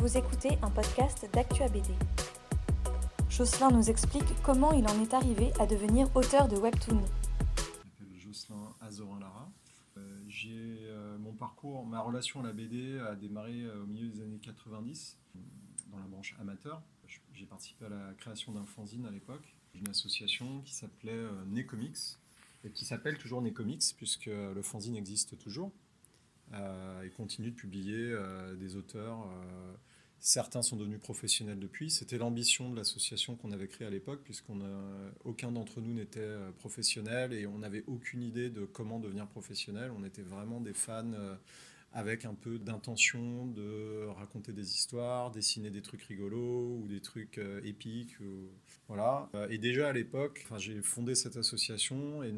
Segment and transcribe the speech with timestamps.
[0.00, 1.90] Vous écoutez un podcast d'Actua BD.
[3.28, 7.02] Jocelyn nous explique comment il en est arrivé à devenir auteur de webtoon.
[7.02, 9.52] Je m'appelle Jocelyn Azorin-Lara.
[9.98, 14.08] Euh, j'ai euh, mon parcours, ma relation à la BD a démarré euh, au milieu
[14.08, 15.18] des années 90
[15.88, 16.80] dans la branche amateur.
[17.34, 22.16] J'ai participé à la création d'un fanzine à l'époque, d'une association qui s'appelait euh, Necomics
[22.64, 25.72] et qui s'appelle toujours Necomics puisque le fanzine existe toujours
[26.52, 28.12] et continue de publier
[28.58, 29.30] des auteurs.
[30.20, 31.90] Certains sont devenus professionnels depuis.
[31.90, 36.20] C'était l'ambition de l'association qu'on avait créée à l'époque puisqu'on a- aucun d'entre nous n'était
[36.20, 39.90] euh, professionnel et on n'avait aucune idée de comment devenir professionnel.
[39.96, 41.34] On était vraiment des fans euh,
[41.92, 47.38] avec un peu d'intention de raconter des histoires, dessiner des trucs rigolos ou des trucs
[47.38, 48.16] euh, épiques.
[48.88, 49.28] Voilà.
[49.50, 52.32] Et déjà à l'époque, j'ai fondé cette association et,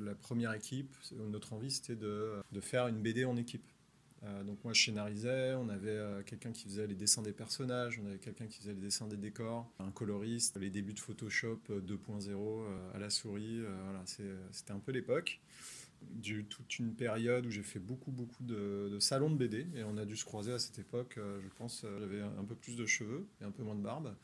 [0.00, 0.96] la, première équipe,
[1.30, 3.64] notre envie c'était de faire une BD en équipe.
[4.26, 8.00] Euh, donc moi je scénarisais, on avait euh, quelqu'un qui faisait les dessins des personnages,
[8.02, 11.60] on avait quelqu'un qui faisait les dessins des décors, un coloriste, les débuts de Photoshop
[11.70, 14.02] euh, 2.0 euh, à la souris, voilà,
[14.50, 15.40] c'était un peu l'époque.
[16.22, 19.82] J'ai eu toute une période où j'ai fait beaucoup, beaucoup de, salons de BD et
[19.84, 21.16] on a dû se croiser à cette époque.
[21.18, 24.14] je pense j'avais un peu plus de cheveux et un peu moins de barbe.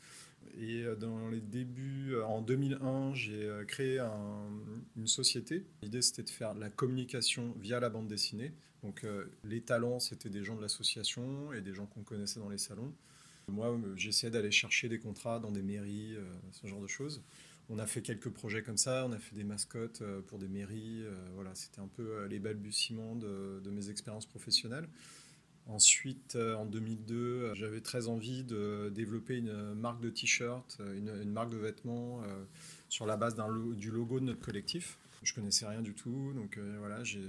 [0.61, 4.50] Et dans les débuts, en 2001, j'ai créé un-
[4.97, 5.64] une société.
[5.83, 8.53] L'idée c'était de faire la communication via la bande dessinée.
[8.83, 12.48] Donc euh, les talents, c'était des gens de l'association et des gens qu'on connaissait dans
[12.48, 12.92] les salons.
[13.48, 17.22] Moi, euh, j'essayais d'aller chercher des contrats dans des mairies, euh, ce genre de choses.
[17.69, 21.05] On a fait quelques projets comme ça, on a fait des mascottes pour des mairies.
[21.34, 24.88] voilà, c'était un peu les balbutiements de, mes expériences professionnelles.
[25.66, 31.50] Ensuite, en 2002, euh, j'avais très envie de développer une marque de t-shirt, une, marque
[31.50, 32.20] de vêtements
[32.88, 33.36] sur la base
[33.77, 34.98] du logo de notre collectif.
[35.22, 37.22] Je connaissais rien du tout, donc voilà, j'ai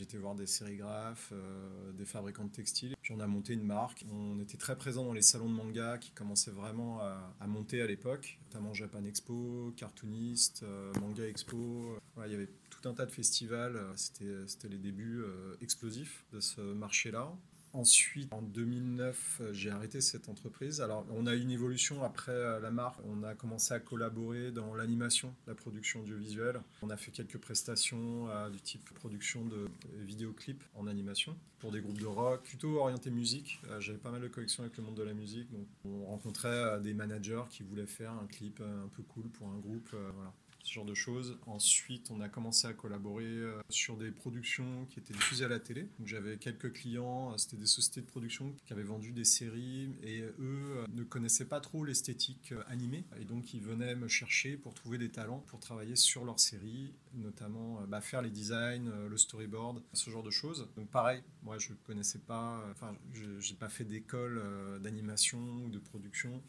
[0.00, 2.94] été voir des sérigraphes, euh, des fabricants de textiles.
[3.02, 4.04] Puis on a monté une marque.
[4.12, 7.86] On était très présent dans les salons de manga qui commençaient vraiment à, monter à
[7.86, 11.98] l'époque, notamment Japan Expo, Cartoonist, euh, Manga Expo.
[12.24, 13.80] Il y avait tout un tas de festivals.
[13.96, 17.32] C'était les débuts euh, explosifs de ce marché-là.
[17.74, 20.80] Ensuite, en 2009, euh, j'ai arrêté cette entreprise.
[20.80, 22.98] Alors, on a eu une évolution après euh, la marque.
[23.04, 26.60] On a commencé à collaborer dans l'animation, la production audiovisuelle.
[26.82, 29.68] On a fait quelques prestations euh, du type production de
[29.98, 33.60] vidéoclips en animation pour des groupes de rock, plutôt orienté musique.
[33.80, 35.50] J'avais pas mal de connexions avec le monde de la musique.
[35.50, 39.58] Donc, on rencontrait des managers qui voulaient faire un clip un peu cool pour un
[39.58, 39.88] groupe.
[39.90, 40.32] voilà
[40.62, 41.38] ce genre de choses.
[41.46, 45.60] Ensuite, on a commencé à collaborer euh, sur des productions qui étaient diffusées à la
[45.60, 45.88] télé.
[46.04, 50.20] J'avais quelques clients, euh, c'était des sociétés de production qui avaient vendu des séries et
[50.20, 54.74] eux euh, ne connaissaient pas trop l'esthétique animée et donc ils venaient me chercher pour
[54.74, 59.82] trouver des talents pour travailler sur leurs séries, notamment bah, faire les designs, le storyboard,
[59.92, 60.68] ce genre de choses.
[60.76, 62.94] Donc pareil, moi je connaissais pas, enfin
[63.40, 64.42] j'ai pas fait d'école
[64.80, 66.42] d'animation ou de production.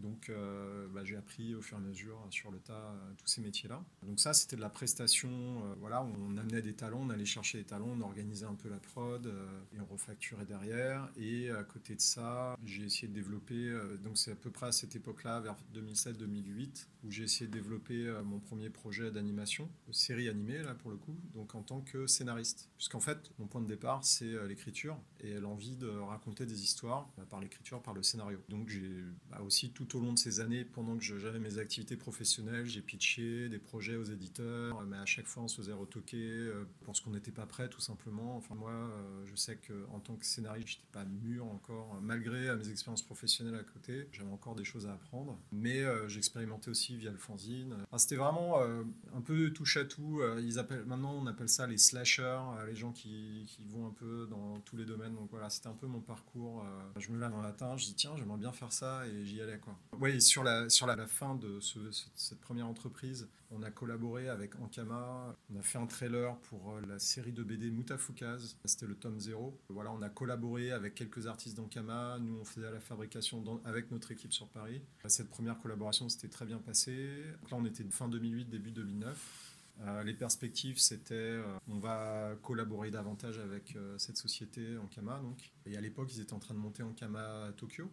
[0.00, 3.12] Donc euh, bah, j'ai appris au fur et à mesure euh, sur le tas euh,
[3.18, 3.82] tous ces métiers-là.
[4.02, 5.30] Donc ça c'était de la prestation,
[5.78, 8.78] voilà, on amenait des talents, on allait chercher des talents, on organisait un peu la
[8.78, 9.26] prod
[9.74, 11.08] et on refacturait derrière.
[11.16, 13.72] Et à côté de ça, j'ai essayé de développer,
[14.02, 18.12] donc c'est à peu près à cette époque-là, vers 2007-2008, où j'ai essayé de développer
[18.24, 22.06] mon premier projet d'animation, de série animée là pour le coup, donc en tant que
[22.06, 22.70] scénariste.
[22.76, 27.24] Puisqu'en fait, mon point de départ c'est l'écriture et l'envie de raconter des histoires bah,
[27.28, 28.38] par l'écriture, par le scénario.
[28.48, 31.96] Donc j'ai bah, aussi tout au long de ces années, pendant que j'avais mes activités
[31.96, 36.18] professionnelles, j'ai pitché des projets aux éditeurs, mais à chaque fois on se faisait retoquer
[36.20, 38.36] euh, parce qu'on n'était pas prêt tout simplement.
[38.36, 42.48] Enfin moi, euh, je sais qu'en tant que scénariste, j'étais pas mûr encore, euh, malgré
[42.48, 45.38] euh, mes expériences professionnelles à côté, j'avais encore des choses à apprendre.
[45.52, 47.74] Mais euh, j'expérimentais aussi via le fanzine.
[47.84, 48.82] Enfin, C'était vraiment euh,
[49.14, 50.20] un peu touche à tout.
[50.20, 52.22] Euh, Ils appellent, maintenant on appelle ça les slashers,
[52.58, 55.14] euh, les gens qui, vont un peu dans tous les domaines.
[55.14, 56.64] Donc voilà, c'était un peu mon parcours.
[56.64, 59.40] euh, Je me lève un matin, je dis tiens, j'aimerais bien faire ça et j'y
[59.40, 59.78] allais quoi.
[60.06, 64.28] Et sur la, sur la, fin de ce- ce- cette première entreprise, on a collaboré
[64.28, 65.36] avec Ankama.
[65.52, 68.56] On a fait un trailer pour euh, la série de BD Moutafoukaz.
[68.64, 69.58] C'était le tome 0.
[69.68, 72.18] Voilà, on a collaboré avec quelques artistes d'Ankama.
[72.18, 74.80] Nous, on faisait la fabrication avec notre équipe sur Paris.
[75.06, 77.22] Cette première collaboration s'était très bien passée.
[77.50, 79.46] Là, on était fin 2008, début 2009.
[79.82, 85.18] Euh, les perspectives, c'était euh, on va collaborer davantage avec cette société Ankama.
[85.20, 85.52] Donc.
[85.66, 87.90] Et à l'époque, ils étaient en train de monter Ankama à Tokyo.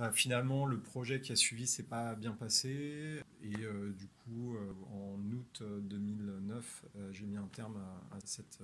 [0.00, 3.20] Euh, finalement, le projet qui a suivi s'est pas bien passé.
[3.42, 7.76] Et euh, du coup, euh, en août euh, 2009, euh, j'ai mis un terme
[8.10, 8.60] à, cette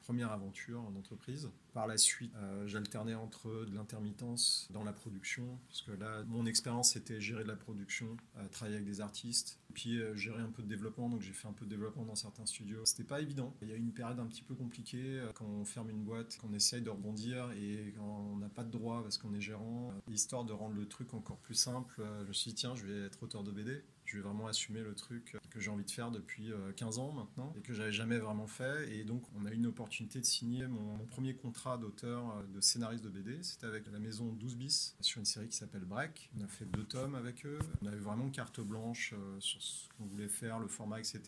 [0.00, 1.48] première aventure d'entreprise.
[1.72, 2.32] Par la suite,
[2.66, 7.54] j'alternais entre de l'intermittence dans la production, puisque là, mon expérience c'était gérer de la
[7.54, 8.16] production,
[8.50, 11.08] travailler avec des artistes, puis euh, gérer un peu de développement.
[11.08, 12.84] Donc j'ai fait un peu de développement dans certains studios.
[12.84, 13.54] C'était pas évident.
[13.62, 16.04] Il y a eu une période un petit peu compliquée euh, quand on ferme une
[16.04, 19.40] boîte, qu'on essaye de rebondir et quand on n'a pas de droit parce qu'on est
[19.40, 19.92] gérant.
[20.10, 23.06] Histoire de rendre le truc encore plus simple, je me suis dit tiens, je vais
[23.06, 23.82] être auteur de BD
[24.12, 27.12] je vais vraiment assumer le truc que j'ai envie de faire depuis 15 euh, ans
[27.12, 28.94] maintenant et que j'avais jamais vraiment fait.
[28.94, 32.60] Et donc, on a eu une opportunité de signer mon, premier contrat d'auteur, euh, de
[32.60, 33.42] scénariste de BD.
[33.42, 36.30] C'était avec la maison 12 bis sur une série qui s'appelle Break.
[36.38, 37.58] On a fait deux tomes avec eux.
[37.80, 41.20] On avait vraiment carte blanche euh, sur ce qu'on voulait faire, le format, etc.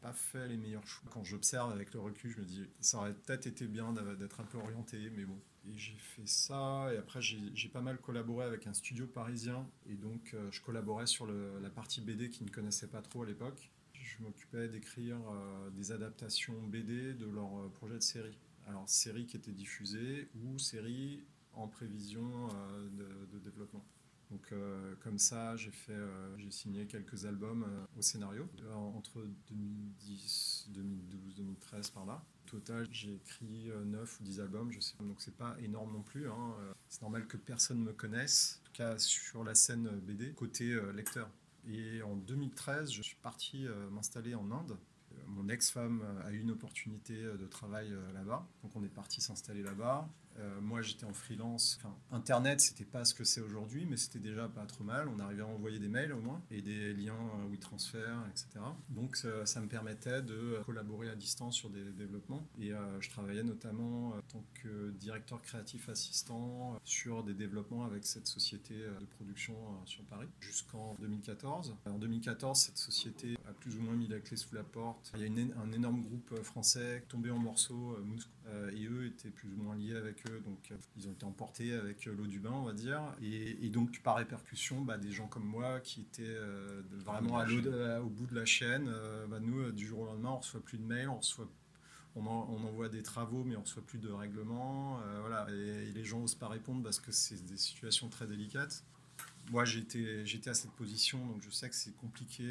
[0.00, 1.10] Pas fait les meilleurs choix.
[1.10, 4.44] Quand j'observe avec le recul, je me dis, ça aurait peut-être été bien d'être un
[4.44, 8.66] peu orienté, mais bon, et j'ai fait ça, et après j'ai pas mal collaboré avec
[8.66, 12.88] un studio parisien, et donc euh, je collaborais sur la partie BD qui ne connaissait
[12.88, 13.70] pas trop à l'époque.
[13.94, 18.38] Je m'occupais d'écrire euh, des adaptations BD de leur euh, projet de série.
[18.66, 21.24] Alors séries qui étaient diffusées ou séries
[21.54, 22.48] en prévision
[22.92, 23.84] de, développement.
[24.30, 24.52] Donc
[25.00, 25.96] comme ça, j'ai fait,
[26.36, 27.66] j'ai signé quelques albums
[27.96, 28.46] au scénario
[28.94, 34.80] entre 2010, 2012, 2013 par là total, j'ai écrit 9 euh, ou 10 albums, je
[34.80, 36.28] sais donc c'est pas énorme non plus.
[36.28, 36.54] Hein.
[36.60, 40.72] Euh, c'est normal que personne me connaisse, en tout cas sur la scène BD, côté
[40.72, 41.28] euh, lecteur.
[41.66, 44.78] Et en 2013, je suis parti m'installer en Inde.
[45.26, 50.08] Mon ex-femme a eu une opportunité de travail là-bas, donc on est parti s'installer là-bas.
[50.38, 51.78] Euh, moi, j'étais en freelance.
[51.80, 55.08] Enfin, Internet, c'était pas ce que c'est aujourd'hui, mais c'était déjà pas trop mal.
[55.08, 57.18] On arrivait à envoyer des mails au moins et des liens
[57.50, 58.64] WeTransfer, etc.
[58.90, 62.46] Donc, ça, me permettait de collaborer à distance sur des développements.
[62.60, 68.06] Et euh, je travaillais notamment en tant que directeur créatif assistant sur des développements avec
[68.06, 71.76] cette société de production euh, sur Paris jusqu'en 2014.
[71.86, 75.12] En 2014, cette société a plus ou moins mis la clé sous la porte.
[75.16, 77.96] Il y a un énorme groupe français tombé en morceaux,
[78.72, 81.72] et eux étaient plus ou moins liés avec eux donc euh, ils ont été emportés
[81.72, 83.00] avec euh, l'eau du bain, on va dire.
[83.22, 88.08] Et, donc par répercussion, bah, des gens comme moi qui étaient euh, vraiment à au
[88.08, 88.90] bout de la chaîne,
[89.28, 91.48] bah, nous, du jour au lendemain, on reçoit plus de mails, on reçoit
[92.16, 95.00] on, envoie des travaux, mais on reçoit plus de règlements.
[95.20, 98.82] voilà, et, les gens n'osent pas répondre parce que c'est des situations très délicates.
[99.50, 102.44] Moi, j'étais, j'étais à cette position, donc je sais que c'est compliqué.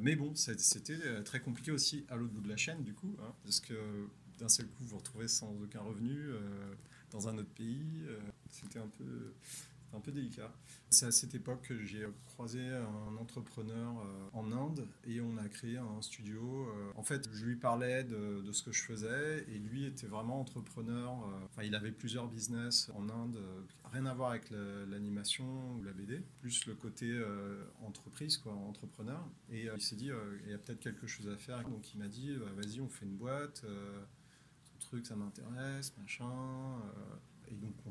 [0.00, 3.32] mais bon, c'était très compliqué aussi à l'autre bout de la chaîne, du coup, hein,
[3.44, 3.74] parce que
[4.38, 6.32] d'un seul coup, vous retrouvez sans aucun revenu
[7.10, 8.04] dans un autre pays.
[8.06, 8.18] Euh,
[8.50, 9.32] c'était un peu,
[9.92, 10.52] un peu délicat.
[10.90, 15.48] C'est à cette époque que j'ai croisé un entrepreneur euh, en Inde et on a
[15.48, 16.68] créé un studio.
[16.68, 20.06] Euh, en fait, je lui parlais de, de ce que je faisais et lui était
[20.06, 21.12] vraiment entrepreneur.
[21.44, 23.38] Enfin, il avait plusieurs business en Inde,
[23.92, 27.20] rien à voir avec l'animation ou la BD, plus le côté
[27.82, 29.26] entreprise, quoi, entrepreneur.
[29.50, 30.10] Et il s'est dit,
[30.44, 31.62] il y a peut-être quelque chose à faire.
[31.68, 33.64] Donc il m'a dit, vas-y, on fait une boîte
[34.78, 36.24] truc, ça m'intéresse, machin.
[36.26, 37.90] Euh, et donc on,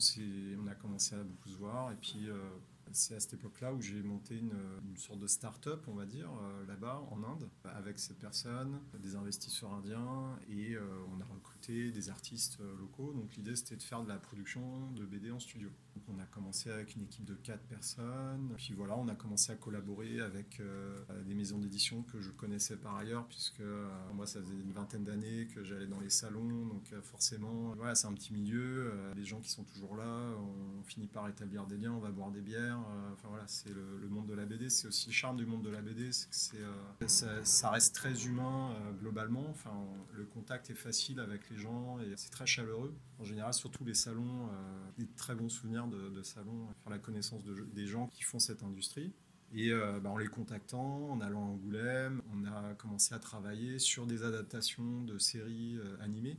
[0.61, 1.91] on a commencé à beaucoup se voir.
[1.91, 2.49] Et puis euh,
[2.91, 4.53] c'est à cette époque-là où j'ai monté une,
[4.95, 9.73] sorte de start-up, on va dire, euh, là-bas en Inde, avec cette personne, des investisseurs
[9.73, 10.77] indiens, et
[11.11, 13.13] on a recruté des artistes locaux.
[13.13, 15.69] Donc l'idée c'était de faire de la production de BD en studio
[16.07, 18.53] on a commencé avec une équipe de quatre personnes.
[18.57, 22.77] Puis voilà, on a commencé à collaborer avec euh, des maisons d'édition que je connaissais
[22.77, 26.65] par ailleurs, puisque euh, moi, ça faisait une vingtaine d'années que j'allais dans les salons.
[26.65, 28.93] Donc euh, forcément, voilà, c'est un petit milieu.
[29.15, 32.31] les gens qui sont toujours là, on, finit par établir des liens, on va boire
[32.31, 32.76] des bières.
[33.13, 34.69] Enfin voilà, c'est le, monde de la BD.
[34.69, 36.57] C'est aussi le charme du monde de la BD, c'est
[36.99, 39.45] que ça, ça, reste très humain globalement.
[39.49, 39.73] Enfin,
[40.13, 42.95] le contact est facile avec les gens et c'est très chaleureux.
[43.19, 44.49] En général, surtout les salons,
[44.97, 48.63] des très bons souvenirs de de, salon, faire la connaissance des gens qui font cette
[48.63, 49.13] industrie.
[49.53, 53.79] Et euh, bah, en les contactant, en allant à Angoulême, on a commencé à travailler
[53.79, 56.37] sur des adaptations de séries euh, animées.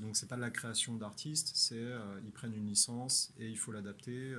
[0.00, 3.58] Donc c'est pas de la création d'artistes, c'est euh, ils prennent une licence et il
[3.58, 4.32] faut l'adapter.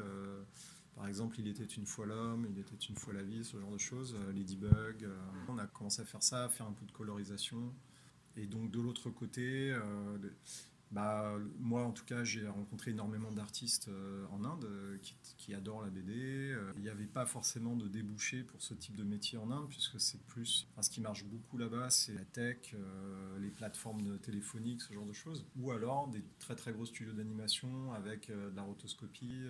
[0.96, 3.72] Par exemple, il était une fois l'homme, il était une fois la vie, ce genre
[3.72, 4.16] de choses.
[4.36, 5.10] Ladybug.
[5.48, 7.74] on a commencé à faire ça, à faire un peu de colorisation.
[8.36, 9.76] Et donc de l'autre côté,
[10.94, 14.98] bah, moi, en tout cas, j'ai rencontré énormément d'artistes euh, en Inde euh,
[15.38, 16.14] qui, adorent la BD.
[16.14, 19.68] Euh, il n'y avait pas forcément de débouché pour ce type de métier en Inde,
[19.70, 20.68] puisque c'est plus.
[20.80, 22.76] ce qui marche beaucoup là-bas, c'est la tech,
[23.42, 25.46] les plateformes téléphoniques, ce genre de choses.
[25.60, 29.44] Ou alors des très très gros studios d'animation avec de la rotoscopie.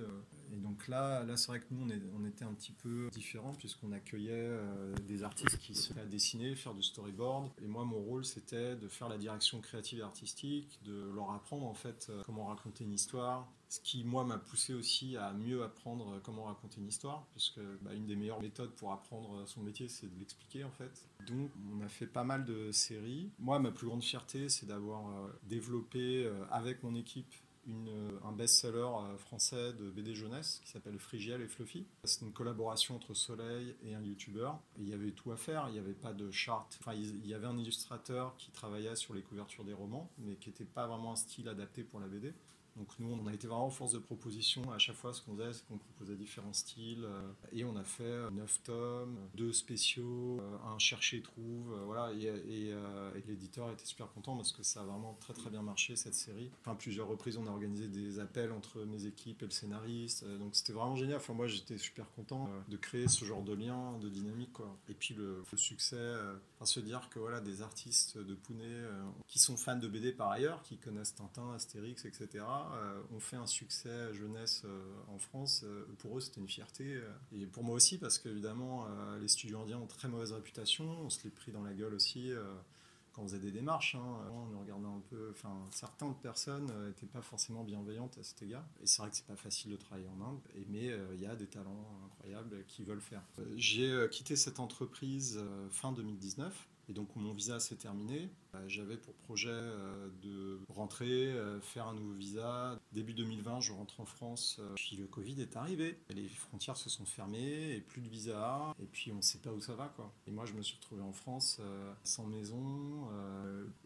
[0.52, 3.54] et donc là, là c'est vrai que nous, on, on, était un petit peu différents,
[3.54, 4.58] puisqu'on accueillait
[5.08, 7.52] des artistes qui se à dessiner, faire du storyboard.
[7.62, 11.66] Et moi, mon rôle, c'était de faire la direction créative et artistique, de leur apprendre
[11.66, 13.48] en fait euh, comment raconter une histoire.
[13.70, 17.60] Ce qui, moi, m'a poussé aussi à mieux apprendre euh, comment raconter une histoire, puisque
[17.82, 21.08] bah, une des meilleures méthodes pour apprendre son métier, c'est de l'expliquer en fait.
[21.28, 23.32] Donc, on a fait pas mal de séries.
[23.40, 27.34] Moi, ma plus grande fierté, c'est d'avoir euh, développé avec mon équipe
[27.68, 31.86] une, un best-seller français de BD jeunesse qui s'appelle Frigiel et Fluffy.
[32.04, 34.60] C'est une collaboration entre Soleil et un youtubeur.
[34.80, 36.78] Il y avait tout à faire, il n'y avait pas de charte.
[36.80, 40.50] Enfin, il y avait un illustrateur qui travaillait sur les couvertures des romans, mais qui
[40.50, 42.34] n'était pas vraiment un style adapté pour la BD.
[42.76, 44.72] Donc nous, on a été vraiment force de proposition.
[44.72, 47.06] À chaque fois, ce qu'on faisait, c'est qu'on proposait différents styles.
[47.06, 51.74] euh, et on a fait 9 tomes, deux spéciaux, euh, un chercher trouve.
[51.74, 52.12] euh, voilà.
[52.14, 55.96] Et, euh, l'éditeur était super content parce que ça a vraiment très très bien marché
[55.96, 56.50] cette série.
[56.62, 60.24] Enfin, plusieurs reprises, on a organisé des appels entre mes équipes et le scénariste.
[60.24, 61.18] Euh, donc c'était vraiment génial.
[61.18, 64.58] Enfin, moi, j'étais super content euh, de créer ce genre de lien, de dynamique.
[64.90, 68.62] Et puis le, le succès, euh, enfin, se dire que voilà, des artistes de Pune
[68.64, 73.20] euh, qui sont fans de BD par ailleurs, qui connaissent Tintin, Astérix, etc., euh, ont
[73.20, 74.82] fait un succès jeunesse euh,
[75.14, 75.62] en France.
[75.66, 76.96] Euh, pour eux, c'était une fierté.
[76.96, 80.86] euh, et pour moi aussi, parce qu'évidemment, euh, les studios indiens ont très mauvaise réputation.
[81.02, 82.32] On se les pris dans la gueule aussi.
[82.32, 82.44] euh,
[83.14, 85.30] quand on faisait des démarches, hein, on nous regardait un peu.
[85.32, 88.66] Enfin, certaines personnes n'étaient pas forcément bienveillantes à cet égard.
[88.82, 90.40] Et c'est vrai que c'est pas facile de travailler en Inde,
[90.70, 93.22] mais euh, il y a des talents incroyables qui veulent faire.
[93.38, 96.68] Euh, J'ai euh, quitté cette entreprise euh, fin 2019.
[96.90, 98.30] Et donc mon visa s'est terminé.
[98.56, 102.80] Euh, J'avais pour projet euh, de rentrer, euh, faire un nouveau visa.
[102.92, 104.60] Début 2020, je rentre en France.
[104.76, 105.98] Puis le Covid est arrivé.
[106.10, 108.74] Les frontières se sont fermées et plus de visa.
[108.82, 109.88] Et puis on ne sait pas où ça va.
[109.96, 110.12] Quoi.
[110.28, 111.60] Et moi, je me suis retrouvé en France
[112.04, 113.08] sans maison.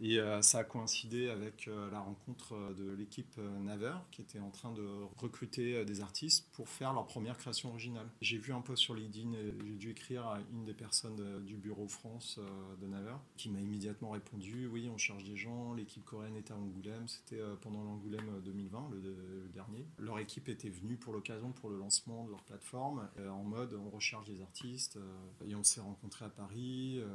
[0.01, 4.87] et ça a coïncidé avec la rencontre de l'équipe Naver qui était en train de
[5.17, 8.07] recruter des artistes pour faire leur première création originale.
[8.21, 9.31] J'ai vu un peu sur LinkedIn,
[9.65, 12.39] j'ai dû écrire à une des personnes du bureau France
[12.81, 16.55] de Naver qui m'a immédiatement répondu oui, on cherche des gens, l'équipe coréenne est à
[16.55, 19.85] Angoulême, c'était euh, pendant l'Angoulême 2020, le, le dernier.
[19.99, 23.73] Leur équipe était venue pour l'occasion pour le lancement de leur plateforme euh, en mode
[23.73, 26.99] on recherche des artistes euh, et on s'est rencontrés à Paris.
[26.99, 27.07] euh,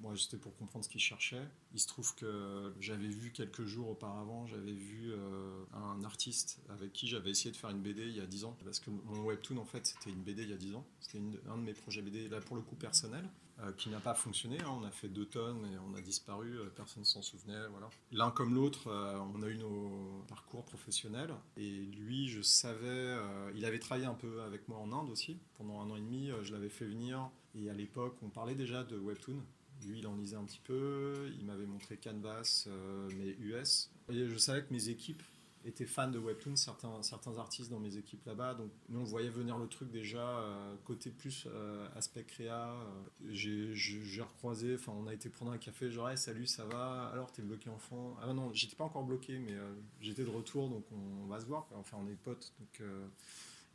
[0.00, 1.46] moi, j'étais pour comprendre ce qu'ils cherchaient.
[1.74, 6.92] Il se trouve que j'avais vu quelques jours auparavant, j'avais vu euh, un artiste avec
[6.92, 8.56] qui j'avais essayé de faire une BD il y a 10 ans.
[8.64, 10.84] Parce que mon webtoon, en fait, c'était une BD il y a 10 ans.
[11.00, 13.28] C'était un de mes projets BD, là pour le coup personnel, euh,
[13.76, 14.58] qui n'a pas fonctionné.
[14.60, 14.78] hein.
[14.80, 17.68] On a fait deux tonnes et on a disparu, euh, personne ne s'en souvenait.
[17.70, 17.88] Voilà.
[18.12, 21.34] L'un comme l'autre, euh, on a eu nos parcours professionnels.
[21.56, 25.38] Et lui, je savais, euh, il avait travaillé un peu avec moi en Inde aussi.
[25.58, 27.30] Pendant un an et demi, euh, je l'avais fait venir.
[27.54, 29.42] Et à l'époque, on parlait déjà de webtoon.
[29.86, 33.90] Lui, il en lisait un petit peu, il m'avait montré Canvas, euh, mais US.
[34.10, 35.22] Je savais que mes équipes
[35.64, 38.54] étaient fans de Webtoon, certains, certains artistes dans mes équipes là-bas.
[38.54, 42.72] Donc nous, on voyait venir le truc déjà euh, côté plus euh, aspect créa.
[42.72, 43.74] euh.
[43.74, 47.10] J'ai recroisé, enfin on a été prendre un café, genre Hey, salut, ça va?
[47.12, 48.16] Alors t'es bloqué enfant?
[48.22, 49.54] Ah non, j'étais pas encore bloqué, mais
[50.00, 51.68] j'étais de retour, donc on, va se voir.
[51.74, 52.82] Enfin on est potes, donc...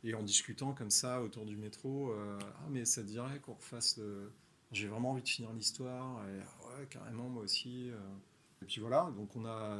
[0.04, 4.00] et en discutant comme ça autour du métro, ah mais ça te dirait qu'on refasse.
[4.72, 7.90] J'ai vraiment envie de finir l'histoire, ouais, carrément, moi aussi.
[8.62, 9.78] Et puis voilà, donc on a,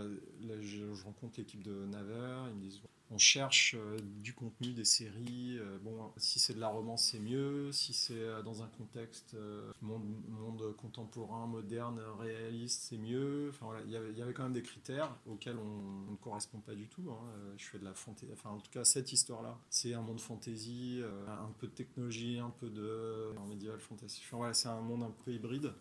[0.61, 5.59] je rencontre l'équipe de Naver, ils me disent, on cherche euh, du contenu, des séries,
[5.59, 9.37] euh, bon, si c'est de la romance, c'est mieux, si c'est euh, dans un contexte
[9.81, 13.49] monde, contemporain, moderne, réaliste, c'est mieux.
[13.51, 16.89] Enfin voilà, il y avait- quand même des critères auxquels on ne correspond pas du
[16.89, 17.05] tout.
[17.11, 17.19] hein.
[17.57, 21.01] Je fais de la fantaisie, enfin en tout cas cette histoire-là, c'est un monde fantasy,
[21.29, 24.23] un peu de technologie, un peu de en médiéval fantasy.
[24.27, 25.73] Enfin voilà, c'est un monde un peu hybride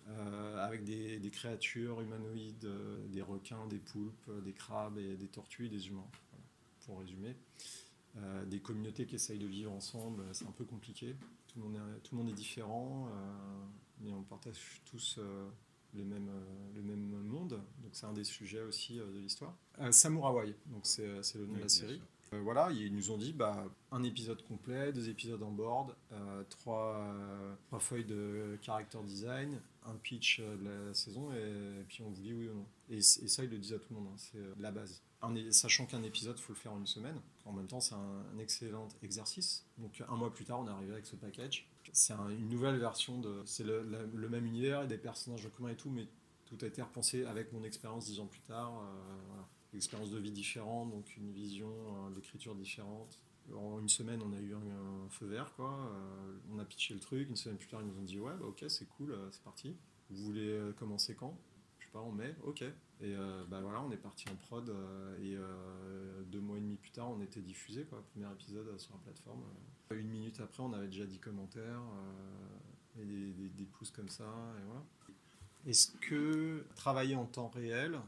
[0.58, 2.70] avec des, des créatures humanoïdes,
[3.10, 6.08] des requins, des poulpes, des crabes et des tortues et des humains.
[6.86, 7.36] Pour résumer.
[8.18, 11.15] Euh, des communautés qui essayent de vivre ensemble, euh, c'est un peu compliqué.
[11.48, 13.65] Tout le monde est, tout le monde est différent, euh,
[14.00, 15.20] mais on partage tous
[15.94, 16.30] le, même,
[16.74, 17.62] le même monde.
[17.82, 19.54] Donc c'est un des sujets aussi de l'histoire.
[19.92, 22.01] Samurai, donc c'est le nom de la série.
[22.44, 26.96] Voilà, ils nous ont dit bah, un épisode complet, deux épisodes en board, euh, trois,
[26.98, 32.10] euh, trois feuilles de character design, un pitch euh, de la saison, et, puis on
[32.10, 32.65] vous dit oui ou non.
[32.89, 35.01] Et, ça, ils le disent à tout le monde, hein, c'est euh, la base.
[35.50, 37.20] Sachant qu'un épisode, faut le faire en une semaine.
[37.46, 39.65] En même temps, c'est un, excellent exercice.
[39.80, 41.68] Donc un mois plus tard, on est arrivé avec ce package.
[41.94, 43.42] C'est un- une nouvelle version de.
[43.46, 46.08] C'est le, même univers et des personnages communs et tout, mais
[46.46, 48.72] tout a été repensé avec mon expérience dix ans plus tard.
[48.84, 49.48] euh, voilà.
[49.75, 53.20] Expérience de vie différente, donc une vision euh, d'écriture différente.
[53.53, 55.72] En une semaine, on a eu un, feu vert, quoi.
[55.72, 57.29] Euh, on a pitché le truc.
[57.29, 59.44] Une semaine plus tard, ils nous ont dit Ouais, bah, ok, c'est cool, euh, c'est
[59.44, 59.75] parti.
[60.10, 61.38] Vous voulez euh, commencer quand?
[61.79, 62.63] Je sais pas, en mai Ok.
[63.01, 64.70] Et euh, bah voilà, on est parti en prod.
[64.70, 68.03] euh, et euh, deux mois et demi plus tard, on était diffusé, quoi.
[68.13, 69.44] Premier épisode euh, sur la plateforme.
[69.91, 71.82] Euh, Une minute après, on avait déjà 10 commentaires
[72.98, 74.24] euh, et des, pouces comme ça.
[74.24, 74.84] Et voilà.
[75.67, 78.00] Est-ce que travailler en temps réel euh,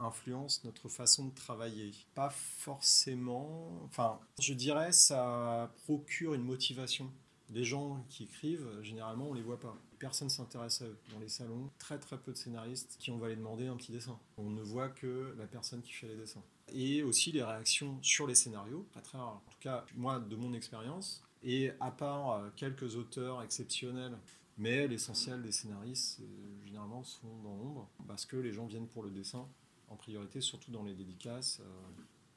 [0.00, 3.80] influence notre façon de travailler Pas forcément.
[3.84, 7.10] Enfin, je dirais ça procure une motivation.
[7.52, 9.76] Les gens qui écrivent, euh, généralement, on les voit pas.
[9.98, 10.98] Personne s'intéresse à eux.
[11.12, 13.90] Dans les salons, très très peu de scénaristes qui on va aller demander un petit
[13.90, 14.16] dessin.
[14.36, 16.42] On ne voit que la personne qui fait les dessins.
[16.72, 19.42] Et aussi les réactions sur les scénarios, pas très rares.
[19.44, 24.16] En tout cas, moi, de mon expérience, et à part euh, quelques auteurs exceptionnels
[24.60, 29.02] mais l'essentiel des scénaristes, euh, généralement, sont dans l'ombre, parce que les gens viennent pour
[29.02, 29.48] le dessin,
[29.90, 31.60] en priorité, surtout dans les dédicaces.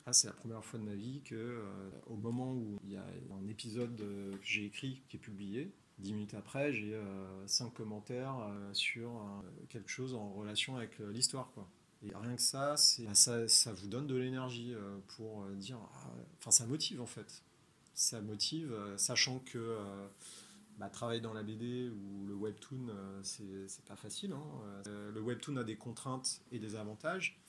[0.06, 2.98] Ah, c'est la première fois de ma vie que, euh, au moment où il y
[2.98, 7.48] a un épisode euh, que j'ai écrit qui est publié, dix minutes après, j'ai euh,
[7.48, 8.36] cinq commentaires
[8.74, 9.12] sur
[9.70, 11.52] quelque chose en relation avec l'histoire.
[11.54, 11.70] Quoi.
[12.06, 14.74] Et rien que ça, bah, ça, ça, vous donne de l'énergie
[15.16, 15.78] pour dire.
[15.82, 17.42] Ah, enfin, ça motive en fait.
[17.94, 19.78] Ça motive, sachant que
[20.78, 22.88] bah, travailler dans la BD ou le webtoon,
[23.22, 24.34] c'est pas facile.
[24.34, 24.82] Hein.
[24.86, 27.40] le webtoon a des contraintes et des avantages.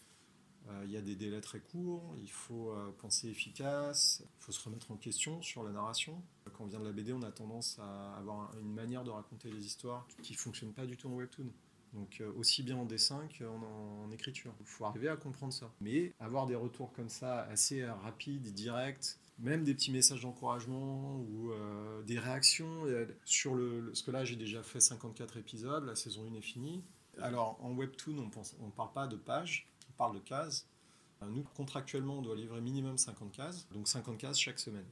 [0.71, 4.53] Euh, il y a des délais très courts, il faut euh, penser efficace, il faut
[4.53, 6.23] se remettre en question sur la narration.
[6.53, 9.51] Quand on vient de la BD, on a tendance à avoir une manière de raconter
[9.51, 11.51] les histoires qui ne fonctionne pas du tout en webtoon.
[11.93, 14.55] Donc euh, aussi bien en dessin qu'en en écriture.
[14.61, 15.71] Il faut arriver à comprendre ça.
[15.81, 21.51] Mais avoir des retours comme ça assez rapides, directs, même des petits messages d'encouragement ou
[22.07, 22.85] des réactions
[23.25, 26.85] sur le, ce que là j'ai déjà fait 54 épisodes, la saison 1 est finie.
[27.21, 30.69] Alors en webtoon on ne on parle pas de pages, parle de cases.
[31.23, 34.87] Euh, nous, contractuellement, on doit livrer minimum 50 cases, donc 50 cases chaque semaine.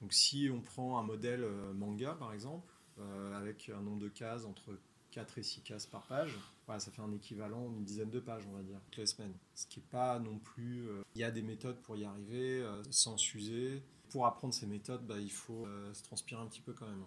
[0.00, 4.08] Donc si on prend un modèle euh, manga, par exemple, euh, avec un nombre de
[4.08, 4.78] cases entre
[5.12, 8.44] 4 et 6 cases par page, voilà, ça fait un équivalent d'une dizaine de pages,
[8.50, 9.34] on va dire, toutes les semaines.
[9.54, 10.88] Ce qui n'est pas non plus...
[11.14, 13.82] Il y a des méthodes pour y arriver, sans s'user.
[14.10, 17.04] Pour apprendre ces méthodes, bah, il faut se transpirer un petit peu quand même.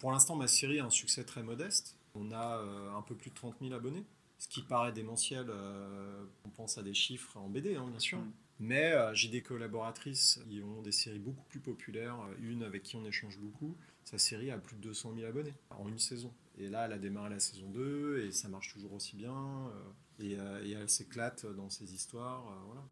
[0.00, 1.96] Pour l'instant, ma série a un succès très modeste.
[2.14, 2.64] On a
[2.96, 4.04] un peu plus de 30 000 abonnés
[4.38, 8.18] ce qui paraît démentiel, euh, on pense à des chiffres en BD, hein, bien sûr.
[8.18, 8.32] Mm.
[8.60, 12.16] Mais euh, j'ai des collaboratrices qui ont des séries beaucoup plus populaires.
[12.40, 15.88] Une avec qui on échange beaucoup, sa série a plus de 200 000 abonnés en
[15.88, 16.32] une saison.
[16.58, 19.32] Et là, elle a démarré la saison 2 et ça marche toujours aussi bien.
[19.32, 22.44] Euh, et, et, elle s'éclate dans ses histoires.
[22.66, 22.82] voilà.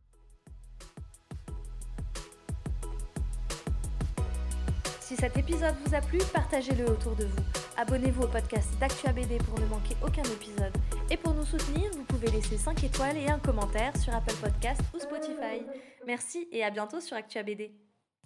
[5.07, 7.43] Si cet épisode vous a plu, partagez-le autour de vous.
[7.77, 10.73] Abonnez-vous au podcast d'Actua BD pour ne manquer aucun épisode.
[11.11, 14.81] Et pour nous soutenir, vous pouvez laisser 5 étoiles et un commentaire sur Apple Podcast
[14.95, 15.63] ou Spotify.
[16.07, 17.86] Merci et à bientôt sur Actua BD.